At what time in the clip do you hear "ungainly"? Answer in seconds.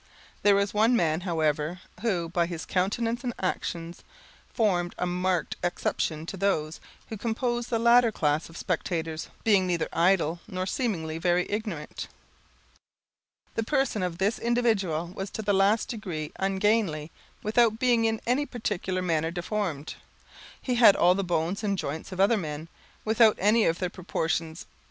16.39-17.11